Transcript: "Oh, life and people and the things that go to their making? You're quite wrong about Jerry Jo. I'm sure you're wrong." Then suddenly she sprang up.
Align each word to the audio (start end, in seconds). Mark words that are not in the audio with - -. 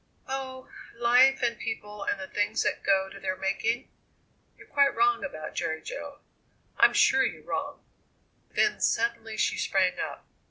"Oh, 0.27 0.67
life 0.95 1.43
and 1.43 1.59
people 1.59 2.01
and 2.05 2.19
the 2.19 2.27
things 2.27 2.63
that 2.63 2.81
go 2.81 3.07
to 3.07 3.19
their 3.19 3.35
making? 3.37 3.87
You're 4.57 4.65
quite 4.65 4.95
wrong 4.95 5.23
about 5.23 5.53
Jerry 5.53 5.79
Jo. 5.83 6.17
I'm 6.79 6.93
sure 6.93 7.23
you're 7.23 7.43
wrong." 7.43 7.85
Then 8.49 8.81
suddenly 8.81 9.37
she 9.37 9.57
sprang 9.57 9.99
up. 9.99 10.25